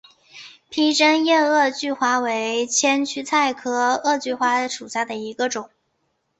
[0.71, 5.69] 披针叶萼距花为千屈菜科萼距花属下的一个种。